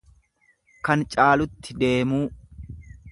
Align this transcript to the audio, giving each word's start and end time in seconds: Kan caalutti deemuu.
Kan 0.87 1.03
caalutti 1.15 1.77
deemuu. 1.83 2.23